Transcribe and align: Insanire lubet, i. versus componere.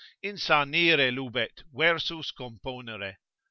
Insanire 0.23 1.11
lubet, 1.11 1.59
i. 1.59 1.63
versus 1.77 2.31
componere. 2.31 3.17